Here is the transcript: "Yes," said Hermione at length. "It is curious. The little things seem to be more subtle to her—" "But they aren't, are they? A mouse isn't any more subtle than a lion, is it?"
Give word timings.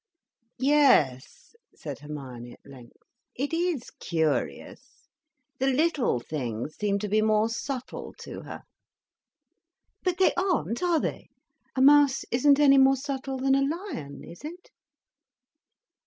"Yes," 0.57 1.53
said 1.75 1.99
Hermione 1.99 2.53
at 2.53 2.65
length. 2.65 2.97
"It 3.35 3.53
is 3.53 3.91
curious. 3.99 5.07
The 5.59 5.67
little 5.67 6.19
things 6.19 6.75
seem 6.75 6.97
to 6.97 7.07
be 7.07 7.21
more 7.21 7.49
subtle 7.49 8.15
to 8.21 8.41
her—" 8.41 8.63
"But 10.01 10.17
they 10.17 10.33
aren't, 10.33 10.81
are 10.81 10.99
they? 10.99 11.29
A 11.75 11.83
mouse 11.83 12.25
isn't 12.31 12.59
any 12.59 12.79
more 12.79 12.97
subtle 12.97 13.37
than 13.37 13.53
a 13.53 13.61
lion, 13.61 14.23
is 14.23 14.43
it?" 14.43 14.71